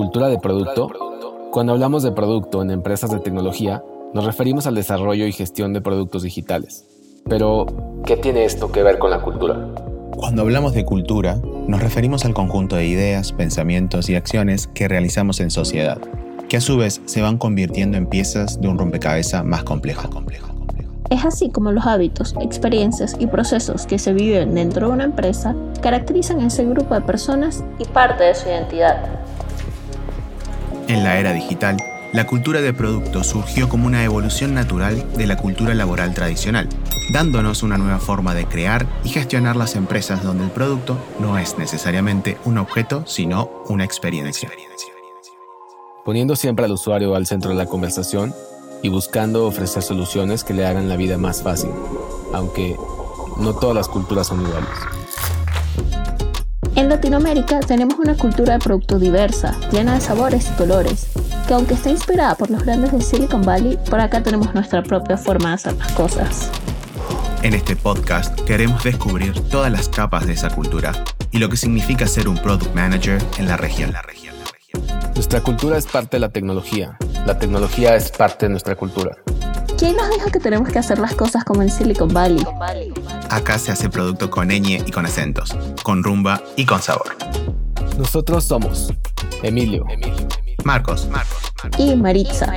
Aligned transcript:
cultura 0.00 0.28
de 0.28 0.38
producto, 0.38 0.88
cuando 1.50 1.74
hablamos 1.74 2.02
de 2.02 2.10
producto 2.10 2.62
en 2.62 2.70
empresas 2.70 3.10
de 3.10 3.18
tecnología, 3.18 3.84
nos 4.14 4.24
referimos 4.24 4.66
al 4.66 4.74
desarrollo 4.74 5.26
y 5.26 5.32
gestión 5.32 5.74
de 5.74 5.82
productos 5.82 6.22
digitales. 6.22 6.86
Pero, 7.28 7.66
¿qué 8.06 8.16
tiene 8.16 8.46
esto 8.46 8.72
que 8.72 8.82
ver 8.82 8.98
con 8.98 9.10
la 9.10 9.20
cultura? 9.20 9.62
Cuando 10.16 10.40
hablamos 10.40 10.72
de 10.72 10.86
cultura, 10.86 11.38
nos 11.66 11.82
referimos 11.82 12.24
al 12.24 12.32
conjunto 12.32 12.76
de 12.76 12.86
ideas, 12.86 13.32
pensamientos 13.32 14.08
y 14.08 14.14
acciones 14.14 14.68
que 14.68 14.88
realizamos 14.88 15.38
en 15.40 15.50
sociedad, 15.50 15.98
que 16.48 16.56
a 16.56 16.62
su 16.62 16.78
vez 16.78 17.02
se 17.04 17.20
van 17.20 17.36
convirtiendo 17.36 17.98
en 17.98 18.06
piezas 18.06 18.58
de 18.58 18.68
un 18.68 18.78
rompecabezas 18.78 19.44
más 19.44 19.64
complejo. 19.64 20.08
Es 21.10 21.26
así 21.26 21.50
como 21.50 21.72
los 21.72 21.84
hábitos, 21.86 22.34
experiencias 22.40 23.16
y 23.18 23.26
procesos 23.26 23.84
que 23.84 23.98
se 23.98 24.14
viven 24.14 24.54
dentro 24.54 24.86
de 24.86 24.94
una 24.94 25.04
empresa 25.04 25.54
caracterizan 25.82 26.40
a 26.40 26.46
ese 26.46 26.64
grupo 26.64 26.94
de 26.94 27.02
personas 27.02 27.62
y 27.78 27.84
parte 27.84 28.24
de 28.24 28.34
su 28.34 28.48
identidad. 28.48 29.19
En 30.90 31.04
la 31.04 31.20
era 31.20 31.32
digital, 31.32 31.76
la 32.12 32.26
cultura 32.26 32.60
de 32.60 32.74
producto 32.74 33.22
surgió 33.22 33.68
como 33.68 33.86
una 33.86 34.02
evolución 34.02 34.54
natural 34.54 35.06
de 35.16 35.28
la 35.28 35.36
cultura 35.36 35.72
laboral 35.72 36.14
tradicional, 36.14 36.68
dándonos 37.12 37.62
una 37.62 37.78
nueva 37.78 38.00
forma 38.00 38.34
de 38.34 38.46
crear 38.46 38.88
y 39.04 39.10
gestionar 39.10 39.54
las 39.54 39.76
empresas 39.76 40.24
donde 40.24 40.42
el 40.42 40.50
producto 40.50 40.98
no 41.20 41.38
es 41.38 41.56
necesariamente 41.58 42.38
un 42.44 42.58
objeto, 42.58 43.04
sino 43.06 43.48
una 43.68 43.84
experiencia. 43.84 44.50
Poniendo 46.04 46.34
siempre 46.34 46.64
al 46.64 46.72
usuario 46.72 47.14
al 47.14 47.28
centro 47.28 47.50
de 47.50 47.56
la 47.56 47.66
conversación, 47.66 48.34
y 48.82 48.88
buscando 48.88 49.46
ofrecer 49.46 49.84
soluciones 49.84 50.42
que 50.42 50.54
le 50.54 50.66
hagan 50.66 50.88
la 50.88 50.96
vida 50.96 51.18
más 51.18 51.40
fácil, 51.40 51.70
aunque 52.34 52.76
no 53.36 53.54
todas 53.54 53.76
las 53.76 53.86
culturas 53.86 54.26
son 54.26 54.40
iguales. 54.40 54.68
En 56.80 56.88
Latinoamérica 56.88 57.60
tenemos 57.60 57.98
una 57.98 58.16
cultura 58.16 58.54
de 58.54 58.58
producto 58.58 58.98
diversa, 58.98 59.54
llena 59.70 59.96
de 59.96 60.00
sabores 60.00 60.48
y 60.48 60.56
colores, 60.56 61.08
que 61.46 61.52
aunque 61.52 61.74
está 61.74 61.90
inspirada 61.90 62.34
por 62.36 62.48
los 62.48 62.64
grandes 62.64 62.90
de 62.90 63.02
Silicon 63.02 63.42
Valley, 63.42 63.78
por 63.90 64.00
acá 64.00 64.22
tenemos 64.22 64.54
nuestra 64.54 64.82
propia 64.82 65.18
forma 65.18 65.50
de 65.50 65.54
hacer 65.56 65.76
las 65.76 65.92
cosas. 65.92 66.50
En 67.42 67.52
este 67.52 67.76
podcast 67.76 68.34
queremos 68.46 68.82
descubrir 68.82 69.38
todas 69.50 69.70
las 69.70 69.90
capas 69.90 70.26
de 70.26 70.32
esa 70.32 70.48
cultura 70.48 70.92
y 71.30 71.38
lo 71.38 71.50
que 71.50 71.58
significa 71.58 72.06
ser 72.06 72.28
un 72.28 72.38
product 72.38 72.74
manager 72.74 73.22
en 73.36 73.46
la 73.46 73.58
región. 73.58 73.92
La 73.92 74.00
región. 74.00 74.34
Nuestra 75.14 75.42
cultura 75.42 75.76
es 75.76 75.84
parte 75.84 76.16
de 76.16 76.20
la 76.20 76.30
tecnología. 76.30 76.96
La 77.26 77.38
tecnología 77.38 77.94
es 77.94 78.10
parte 78.10 78.46
de 78.46 78.52
nuestra 78.52 78.74
cultura. 78.74 79.18
¿Quién 79.80 79.96
nos 79.96 80.10
dijo 80.10 80.30
que 80.30 80.38
tenemos 80.38 80.68
que 80.68 80.78
hacer 80.78 80.98
las 80.98 81.14
cosas 81.14 81.42
como 81.42 81.62
en 81.62 81.70
Silicon 81.70 82.12
Valley? 82.12 82.46
Acá 83.30 83.58
se 83.58 83.72
hace 83.72 83.88
producto 83.88 84.28
con 84.28 84.48
ñ 84.48 84.84
y 84.86 84.90
con 84.90 85.06
acentos, 85.06 85.56
con 85.82 86.04
rumba 86.04 86.42
y 86.54 86.66
con 86.66 86.82
sabor. 86.82 87.16
Nosotros 87.96 88.44
somos 88.44 88.92
Emilio, 89.42 89.86
Marcos, 90.64 91.08
y 91.78 91.96
Maritza. 91.96 92.54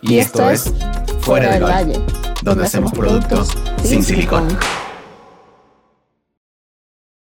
Y, 0.00 0.16
esto, 0.16 0.48
es 0.48 0.72
Fuera 1.20 1.52
del 1.52 1.64
Valle, 1.64 2.00
donde 2.40 2.64
hacemos 2.64 2.92
productos 2.92 3.50
sin 3.84 4.02
silicón. 4.02 4.48